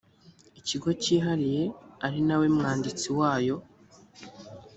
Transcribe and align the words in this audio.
ikigo 0.59 0.89
cyihariye 1.01 1.63
ari 2.05 2.19
na 2.27 2.35
we 2.39 2.47
mwanditsi 2.55 3.07
wayo 3.19 3.55